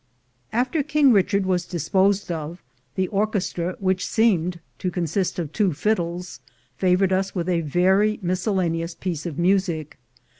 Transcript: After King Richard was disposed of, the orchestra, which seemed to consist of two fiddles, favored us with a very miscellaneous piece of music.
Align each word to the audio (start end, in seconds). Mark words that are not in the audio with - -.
After 0.51 0.81
King 0.81 1.13
Richard 1.13 1.45
was 1.45 1.67
disposed 1.67 2.31
of, 2.31 2.59
the 2.95 3.07
orchestra, 3.09 3.75
which 3.79 4.03
seemed 4.03 4.59
to 4.79 4.89
consist 4.89 5.37
of 5.37 5.51
two 5.53 5.73
fiddles, 5.73 6.39
favored 6.75 7.13
us 7.13 7.35
with 7.35 7.47
a 7.47 7.61
very 7.61 8.17
miscellaneous 8.23 8.95
piece 8.95 9.27
of 9.27 9.37
music. 9.37 9.99